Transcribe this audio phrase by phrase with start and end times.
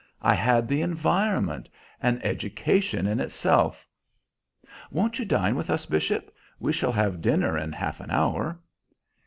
[0.23, 1.69] I had the environment
[2.01, 3.87] an education in itself.
[4.89, 6.33] Won't you dine with us, Bishop?
[6.59, 8.59] We shall have dinner in half an hour."